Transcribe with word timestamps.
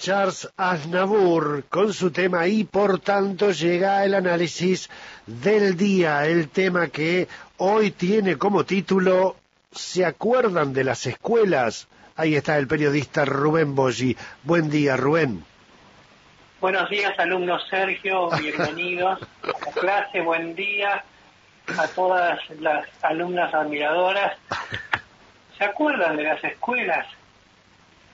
Charles 0.00 0.48
Aznavour 0.56 1.64
con 1.68 1.92
su 1.92 2.10
tema 2.10 2.46
y 2.46 2.64
por 2.64 3.00
tanto 3.00 3.50
llega 3.50 4.02
el 4.02 4.14
análisis 4.14 4.88
del 5.26 5.76
día, 5.76 6.26
el 6.26 6.48
tema 6.48 6.88
que 6.88 7.28
hoy 7.58 7.90
tiene 7.90 8.38
como 8.38 8.64
título 8.64 9.36
¿Se 9.70 10.06
acuerdan 10.06 10.72
de 10.72 10.84
las 10.84 11.04
escuelas? 11.04 11.86
Ahí 12.16 12.34
está 12.34 12.56
el 12.56 12.66
periodista 12.66 13.26
Rubén 13.26 13.74
Boggi. 13.74 14.16
Buen 14.42 14.70
día, 14.70 14.96
Rubén. 14.96 15.44
Buenos 16.62 16.88
días, 16.88 17.12
alumnos 17.18 17.62
Sergio, 17.68 18.30
bienvenidos 18.40 19.20
a 19.42 19.46
la 19.46 19.72
clase, 19.72 20.22
buen 20.22 20.54
día 20.54 21.04
a 21.78 21.88
todas 21.88 22.40
las 22.58 22.86
alumnas 23.02 23.52
admiradoras. 23.52 24.38
¿Se 25.58 25.64
acuerdan 25.64 26.16
de 26.16 26.22
las 26.22 26.42
escuelas? 26.42 27.06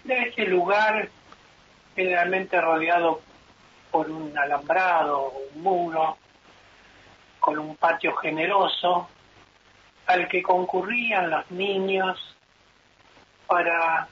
De 0.03 0.21
ese 0.25 0.46
lugar 0.46 1.11
generalmente 1.97 2.61
rodeado 2.61 3.23
por 3.91 4.11
un 4.11 4.37
alambrado, 4.37 5.33
un 5.55 5.62
muro, 5.62 6.19
con 7.41 7.59
un 7.59 7.75
patio 7.77 8.15
generoso, 8.16 9.09
al 10.06 10.29
que 10.29 10.43
concurrían 10.43 11.30
los 11.30 11.51
niños 11.51 12.37
para 13.47 14.06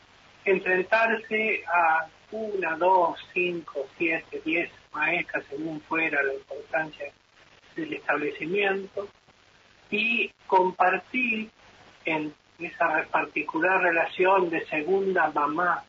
enfrentarse 0.44 1.62
a 1.66 2.06
una, 2.30 2.77
dos, 2.77 3.18
cinco, 3.32 3.86
siete, 3.98 4.41
diez 4.44 4.70
maestras, 4.92 5.44
según 5.50 5.80
fuera 5.82 6.22
la 6.22 6.32
importancia 6.32 7.12
del 7.77 7.92
establecimiento, 7.92 9.08
y 9.91 10.32
compartir 10.46 11.50
en 12.05 12.34
esa 12.58 13.05
particular 13.10 13.82
relación 13.82 14.48
de 14.48 14.64
segunda 14.66 15.30
mamá 15.30 15.84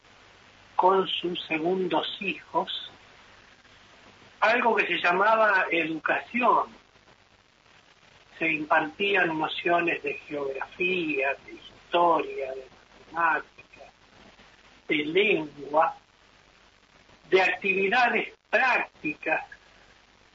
con 0.76 1.08
sus 1.08 1.42
segundos 1.46 2.08
hijos, 2.20 2.92
algo 4.40 4.76
que 4.76 4.86
se 4.88 4.98
llamaba 4.98 5.66
educación. 5.72 6.68
Se 8.38 8.52
impartían 8.52 9.38
nociones 9.40 10.04
de 10.04 10.14
geografía, 10.27 11.36
de 11.46 11.54
historia, 11.54 12.52
de 12.54 12.68
matemática, 13.12 13.91
de 14.88 14.96
lengua, 14.98 15.96
de 17.30 17.42
actividades 17.42 18.34
prácticas. 18.49 19.46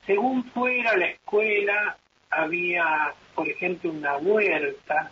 Según 0.06 0.44
fuera 0.50 0.96
la 0.96 1.06
escuela, 1.06 1.98
había, 2.30 3.14
por 3.34 3.48
ejemplo, 3.48 3.90
una 3.90 4.16
huerta 4.16 5.10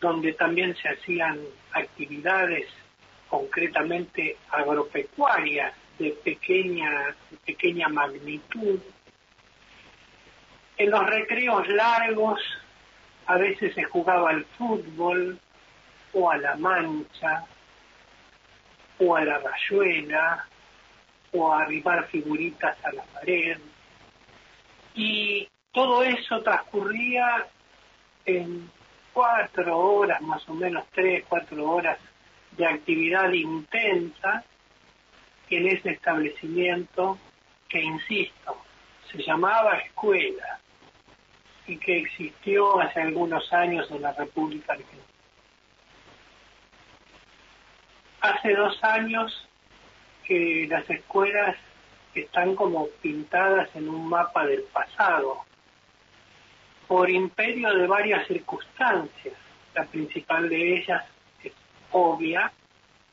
donde 0.00 0.32
también 0.34 0.74
se 0.76 0.88
hacían 0.88 1.40
actividades 1.72 2.66
concretamente 3.30 4.36
agropecuarias 4.50 5.72
de 5.98 6.10
pequeña, 6.10 7.14
pequeña 7.46 7.88
magnitud. 7.88 8.80
En 10.76 10.90
los 10.90 11.06
recreos 11.06 11.68
largos 11.68 12.40
a 13.26 13.36
veces 13.36 13.72
se 13.74 13.84
jugaba 13.84 14.30
al 14.30 14.44
fútbol 14.58 15.38
o 16.12 16.30
a 16.30 16.36
la 16.38 16.56
mancha 16.56 17.44
o 18.98 19.14
a 19.14 19.24
la 19.24 19.38
rayuela 19.38 20.46
o 21.32 21.52
a 21.52 21.62
arribar 21.62 22.08
figuritas 22.08 22.76
a 22.84 22.92
la 22.92 23.04
pared. 23.04 23.58
Y 24.94 25.48
todo 25.70 26.02
eso 26.02 26.42
transcurría 26.42 27.46
en 28.24 28.68
cuatro 29.12 29.78
horas, 29.78 30.20
más 30.22 30.48
o 30.48 30.54
menos 30.54 30.84
tres, 30.92 31.24
cuatro 31.28 31.70
horas 31.70 31.98
de 32.60 32.66
actividad 32.66 33.32
intensa 33.32 34.44
en 35.48 35.66
ese 35.66 35.90
establecimiento 35.90 37.18
que, 37.68 37.82
insisto, 37.82 38.62
se 39.10 39.22
llamaba 39.22 39.78
escuela 39.78 40.60
y 41.66 41.76
que 41.78 41.98
existió 41.98 42.80
hace 42.80 43.00
algunos 43.00 43.52
años 43.52 43.90
en 43.90 44.02
la 44.02 44.12
República 44.12 44.74
Argentina. 44.74 45.02
Hace 48.20 48.54
dos 48.54 48.84
años 48.84 49.48
que 50.24 50.66
las 50.68 50.88
escuelas 50.88 51.56
están 52.14 52.54
como 52.54 52.88
pintadas 53.00 53.74
en 53.74 53.88
un 53.88 54.08
mapa 54.08 54.44
del 54.46 54.62
pasado, 54.64 55.44
por 56.86 57.08
imperio 57.08 57.72
de 57.72 57.86
varias 57.86 58.26
circunstancias. 58.26 59.34
La 59.74 59.84
principal 59.84 60.48
de 60.48 60.76
ellas 60.76 61.04
es 61.42 61.52
obvia 61.92 62.52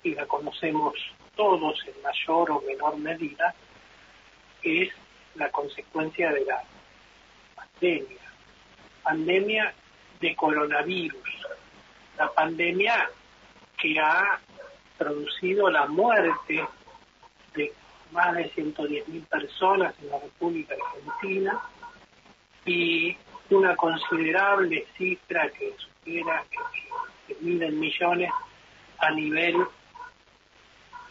y 0.04 0.16
la 0.16 0.26
conocemos 0.26 0.94
todos 1.36 1.80
en 1.88 2.02
mayor 2.02 2.52
o 2.52 2.62
menor 2.62 2.98
medida, 2.98 3.54
es 4.64 4.90
la 5.36 5.50
consecuencia 5.52 6.32
de 6.32 6.46
la 6.46 6.64
pandemia. 7.56 8.22
Pandemia 9.04 9.74
de 10.20 10.36
coronavirus. 10.36 11.48
La 12.18 12.34
pandemia 12.34 13.10
que 13.78 14.00
ha 14.00 14.40
producido 14.98 15.70
la 15.70 15.86
muerte 15.86 16.66
de 17.54 17.74
más 18.12 18.36
de 18.36 18.52
110.000 18.54 19.26
personas 19.28 19.94
en 20.02 20.10
la 20.10 20.20
República 20.20 20.76
Argentina 20.96 21.60
y 22.66 23.16
una 23.50 23.76
considerable 23.76 24.88
cifra 24.98 25.50
que 25.52 25.74
supiera 25.78 26.44
que, 26.50 27.34
que 27.34 27.40
miden 27.42 27.80
millones 27.80 28.32
a 28.98 29.12
nivel 29.12 29.56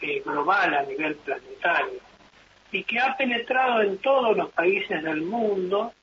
eh, 0.01 0.21
global, 0.25 0.73
a 0.73 0.83
nivel 0.83 1.15
planetario, 1.15 1.99
y 2.71 2.83
que 2.83 2.99
ha 2.99 3.15
penetrado 3.15 3.81
en 3.81 3.97
todos 3.99 4.35
los 4.35 4.49
países 4.51 5.03
del 5.03 5.21
mundo 5.21 5.93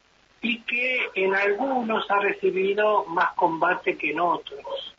y 0.41 0.61
que 0.63 1.09
en 1.15 1.35
algunos 1.35 2.11
ha 2.11 2.21
recibido 2.21 3.05
más 3.07 3.33
combate 3.35 3.97
que 3.97 4.11
en 4.11 4.21
otros. 4.21 4.95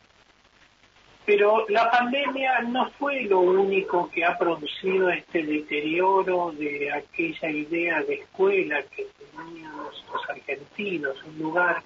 Pero 1.24 1.66
la 1.68 1.90
pandemia 1.90 2.60
no 2.60 2.88
fue 2.92 3.22
lo 3.22 3.40
único 3.40 4.08
que 4.10 4.24
ha 4.24 4.38
producido 4.38 5.10
este 5.10 5.42
deterioro 5.42 6.52
de 6.52 6.92
aquella 6.92 7.50
idea 7.50 8.02
de 8.02 8.14
escuela 8.14 8.82
que 8.84 9.06
tenían 9.18 9.76
los 9.76 10.30
argentinos, 10.30 11.16
un 11.24 11.38
lugar 11.38 11.82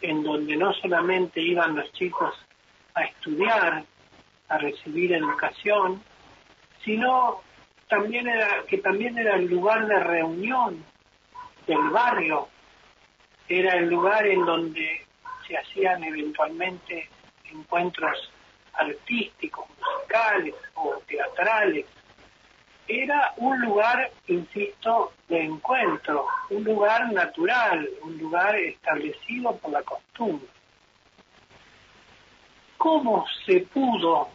en 0.00 0.22
donde 0.22 0.56
no 0.56 0.72
solamente 0.74 1.40
iban 1.40 1.76
los 1.76 1.92
chicos 1.92 2.34
a 2.94 3.02
estudiar, 3.02 3.84
a 4.48 4.58
recibir 4.58 5.12
educación, 5.14 6.02
sino 6.84 7.42
también 7.88 8.28
era 8.28 8.64
que 8.68 8.78
también 8.78 9.18
era 9.18 9.36
el 9.36 9.46
lugar 9.46 9.86
de 9.86 9.98
reunión 9.98 10.84
del 11.66 11.90
barrio, 11.90 12.48
era 13.48 13.74
el 13.76 13.88
lugar 13.88 14.26
en 14.26 14.44
donde 14.44 15.04
se 15.46 15.56
hacían 15.56 16.04
eventualmente 16.04 17.08
encuentros 17.50 18.32
artísticos, 18.74 19.66
musicales 19.68 20.54
o 20.74 21.02
teatrales. 21.06 21.86
Era 22.86 23.34
un 23.36 23.60
lugar, 23.60 24.10
insisto, 24.26 25.12
de 25.28 25.44
encuentro, 25.44 26.26
un 26.50 26.64
lugar 26.64 27.12
natural, 27.12 27.88
un 28.02 28.18
lugar 28.18 28.56
establecido 28.56 29.56
por 29.56 29.72
la 29.72 29.82
costumbre. 29.82 30.48
¿Cómo 32.76 33.26
se 33.44 33.60
pudo 33.60 34.30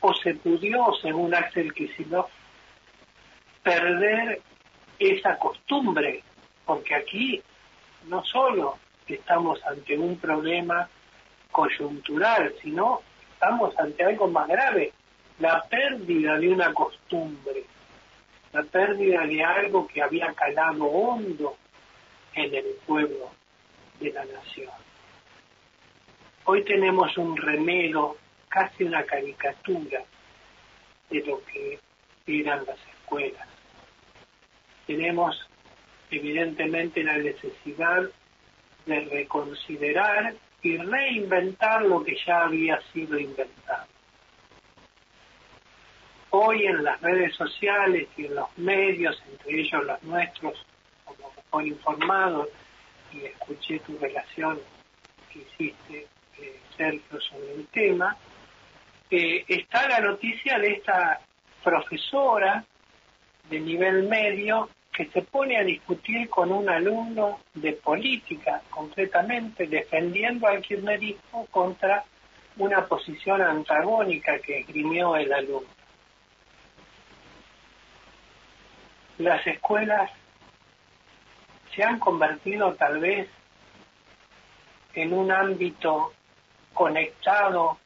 o 0.00 0.14
se 0.14 0.34
pudió, 0.34 0.92
según 1.00 1.34
Axel 1.34 1.72
Kicillof, 1.72 2.30
perder 3.62 4.40
esa 4.98 5.38
costumbre? 5.38 6.22
Porque 6.64 6.94
aquí 6.94 7.42
no 8.06 8.24
solo 8.24 8.78
estamos 9.06 9.64
ante 9.66 9.98
un 9.98 10.16
problema 10.18 10.88
coyuntural, 11.50 12.54
sino 12.62 13.00
estamos 13.32 13.76
ante 13.78 14.04
algo 14.04 14.28
más 14.28 14.48
grave, 14.48 14.92
la 15.38 15.62
pérdida 15.64 16.38
de 16.38 16.48
una 16.48 16.72
costumbre, 16.72 17.64
la 18.52 18.62
pérdida 18.62 19.26
de 19.26 19.42
algo 19.42 19.86
que 19.86 20.02
había 20.02 20.32
calado 20.34 20.84
hondo 20.84 21.56
en 22.34 22.54
el 22.54 22.66
pueblo 22.86 23.30
de 23.98 24.12
la 24.12 24.24
nación. 24.24 24.70
Hoy 26.44 26.64
tenemos 26.64 27.16
un 27.16 27.36
remedio, 27.36 28.16
casi 28.50 28.84
una 28.84 29.04
caricatura 29.04 30.02
de 31.08 31.24
lo 31.24 31.42
que 31.46 31.78
eran 32.26 32.64
las 32.66 32.78
escuelas. 32.98 33.48
Tenemos 34.86 35.48
evidentemente 36.10 37.02
la 37.02 37.16
necesidad 37.16 38.02
de 38.86 39.00
reconsiderar 39.00 40.34
y 40.62 40.76
reinventar 40.76 41.82
lo 41.82 42.02
que 42.02 42.16
ya 42.26 42.44
había 42.44 42.80
sido 42.92 43.18
inventado. 43.18 43.86
Hoy 46.30 46.66
en 46.66 46.84
las 46.84 47.00
redes 47.00 47.34
sociales 47.34 48.08
y 48.16 48.26
en 48.26 48.34
los 48.34 48.58
medios, 48.58 49.20
entre 49.30 49.60
ellos 49.60 49.84
los 49.84 50.02
nuestros, 50.02 50.66
como 51.04 51.32
mejor 51.36 51.66
informado, 51.66 52.48
y 53.12 53.24
escuché 53.24 53.78
tu 53.80 53.96
relación 53.98 54.60
que 55.32 55.40
hiciste, 55.40 56.06
eh, 56.38 56.60
Sergio, 56.76 57.20
sobre 57.20 57.54
el 57.54 57.66
tema, 57.68 58.16
está 59.10 59.88
la 59.88 60.00
noticia 60.00 60.58
de 60.58 60.72
esta 60.74 61.20
profesora 61.64 62.64
de 63.48 63.60
nivel 63.60 64.04
medio 64.08 64.68
que 64.92 65.06
se 65.06 65.22
pone 65.22 65.56
a 65.56 65.64
discutir 65.64 66.28
con 66.28 66.52
un 66.52 66.68
alumno 66.68 67.40
de 67.54 67.72
política, 67.72 68.62
concretamente 68.70 69.66
defendiendo 69.66 70.46
al 70.46 70.60
kirchnerismo 70.62 71.46
contra 71.46 72.04
una 72.56 72.86
posición 72.86 73.40
antagónica 73.40 74.38
que 74.40 74.60
esgrimió 74.60 75.16
el 75.16 75.32
alumno. 75.32 75.68
Las 79.18 79.46
escuelas 79.46 80.10
se 81.74 81.84
han 81.84 81.98
convertido 81.98 82.74
tal 82.74 82.98
vez 83.00 83.28
en 84.94 85.12
un 85.12 85.30
ámbito 85.30 86.12
conectado 86.74 87.78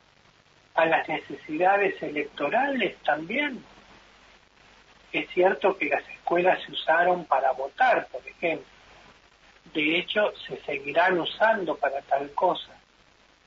a 0.74 0.86
las 0.86 1.08
necesidades 1.08 2.02
electorales 2.02 2.96
también. 3.04 3.64
Es 5.12 5.30
cierto 5.30 5.76
que 5.76 5.86
las 5.86 6.06
escuelas 6.08 6.60
se 6.64 6.72
usaron 6.72 7.24
para 7.26 7.52
votar, 7.52 8.08
por 8.08 8.26
ejemplo. 8.26 8.66
De 9.72 9.98
hecho, 9.98 10.32
se 10.46 10.60
seguirán 10.62 11.18
usando 11.20 11.76
para 11.76 12.00
tal 12.02 12.32
cosa. 12.32 12.72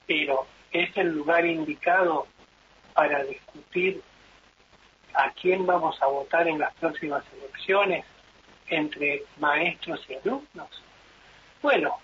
Pero 0.05 0.47
es 0.71 0.95
el 0.95 1.09
lugar 1.09 1.45
indicado 1.45 2.27
para 2.93 3.23
discutir 3.23 4.01
a 5.13 5.31
quién 5.31 5.65
vamos 5.65 6.01
a 6.01 6.07
votar 6.07 6.47
en 6.47 6.59
las 6.59 6.73
próximas 6.75 7.23
elecciones 7.33 8.05
entre 8.69 9.23
maestros 9.39 9.99
y 10.09 10.15
alumnos. 10.15 10.69
Bueno, 11.61 11.97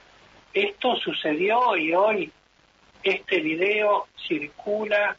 esto 0.54 0.96
sucedió 0.98 1.78
y 1.78 1.94
hoy 1.94 2.33
este 3.04 3.42
video 3.42 4.08
circula 4.28 5.18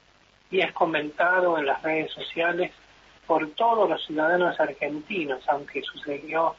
y 0.50 0.60
es 0.60 0.72
comentado 0.72 1.58
en 1.58 1.66
las 1.66 1.82
redes 1.82 2.10
sociales 2.12 2.72
por 3.26 3.50
todos 3.52 3.88
los 3.88 4.04
ciudadanos 4.04 4.58
argentinos, 4.58 5.42
aunque 5.48 5.82
sucedió 5.82 6.56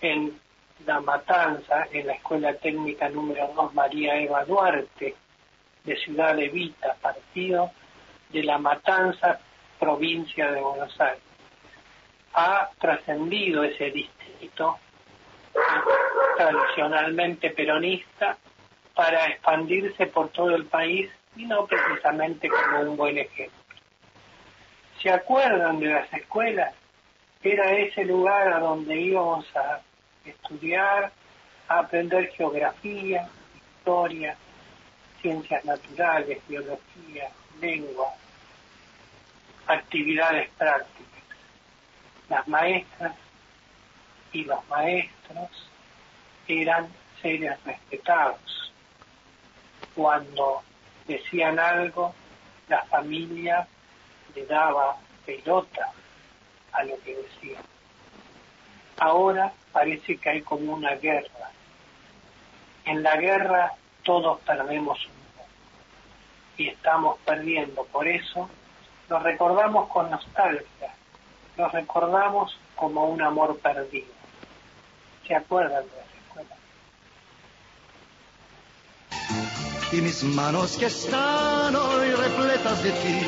en 0.00 0.38
La 0.86 1.00
Matanza, 1.00 1.86
en 1.92 2.06
la 2.06 2.14
Escuela 2.14 2.54
Técnica 2.54 3.08
número 3.08 3.50
2 3.54 3.74
María 3.74 4.16
Eva 4.16 4.44
Duarte, 4.44 5.14
de 5.84 5.96
Ciudad 5.96 6.34
de 6.34 6.48
Vita, 6.48 6.96
partido 7.00 7.70
de 8.30 8.42
La 8.42 8.58
Matanza, 8.58 9.38
provincia 9.78 10.50
de 10.50 10.60
Buenos 10.60 10.98
Aires. 11.00 11.22
Ha 12.34 12.70
trascendido 12.78 13.62
ese 13.64 13.90
distrito 13.90 14.78
tradicionalmente 16.36 17.50
peronista 17.50 18.36
para 18.94 19.26
expandirse 19.26 20.06
por 20.06 20.28
todo 20.30 20.54
el 20.54 20.66
país 20.66 21.10
y 21.36 21.46
no 21.46 21.66
precisamente 21.66 22.48
como 22.48 22.90
un 22.90 22.96
buen 22.96 23.18
ejemplo. 23.18 23.58
¿Se 25.02 25.10
acuerdan 25.10 25.80
de 25.80 25.86
las 25.88 26.12
escuelas? 26.12 26.74
Era 27.42 27.72
ese 27.72 28.04
lugar 28.04 28.52
a 28.52 28.58
donde 28.58 28.98
íbamos 28.98 29.44
a 29.56 29.80
estudiar, 30.24 31.12
a 31.68 31.78
aprender 31.80 32.30
geografía, 32.30 33.28
historia, 33.54 34.36
ciencias 35.20 35.64
naturales, 35.64 36.38
biología, 36.48 37.28
lengua, 37.60 38.14
actividades 39.66 40.48
prácticas. 40.56 41.38
Las 42.28 42.48
maestras 42.48 43.14
y 44.32 44.44
los 44.44 44.66
maestros 44.68 45.70
eran 46.48 46.88
seres 47.20 47.62
respetados. 47.64 48.63
Cuando 49.94 50.62
decían 51.06 51.58
algo, 51.58 52.14
la 52.68 52.82
familia 52.84 53.66
le 54.34 54.46
daba 54.46 54.96
pelota 55.24 55.92
a 56.72 56.84
lo 56.84 57.00
que 57.02 57.16
decían. 57.16 57.62
Ahora 58.98 59.52
parece 59.72 60.16
que 60.16 60.30
hay 60.30 60.42
como 60.42 60.72
una 60.72 60.94
guerra. 60.96 61.50
En 62.84 63.02
la 63.02 63.16
guerra 63.16 63.72
todos 64.02 64.40
perdemos 64.40 65.04
un 65.06 65.14
y 66.56 66.68
estamos 66.68 67.18
perdiendo. 67.24 67.84
Por 67.84 68.06
eso 68.06 68.48
lo 69.08 69.18
recordamos 69.18 69.88
con 69.88 70.10
nostalgia, 70.10 70.94
lo 71.56 71.68
recordamos 71.68 72.56
como 72.74 73.06
un 73.06 73.22
amor 73.22 73.58
perdido. 73.58 74.12
¿Se 75.26 75.34
acuerdan 75.34 75.84
de 75.84 75.96
las 75.96 76.14
escuelas? 76.22 76.58
Y 79.94 80.00
mis 80.00 80.24
manos 80.24 80.76
que 80.76 80.86
están 80.86 81.76
hoy 81.76 82.10
repletas 82.10 82.82
de 82.82 82.90
ti, 82.90 83.20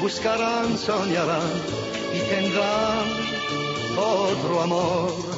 buscarán, 0.00 0.78
soñarán 0.78 1.50
y 2.14 2.20
tendrán 2.30 3.08
otro 3.98 4.62
amor. 4.62 5.32